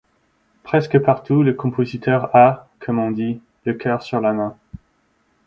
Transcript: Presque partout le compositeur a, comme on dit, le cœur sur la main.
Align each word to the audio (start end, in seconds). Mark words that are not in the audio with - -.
Presque 0.63 0.97
partout 0.97 1.43
le 1.43 1.53
compositeur 1.53 2.35
a, 2.35 2.67
comme 2.79 2.97
on 2.97 3.11
dit, 3.11 3.39
le 3.65 3.75
cœur 3.75 4.01
sur 4.01 4.19
la 4.19 4.33
main. 4.33 4.57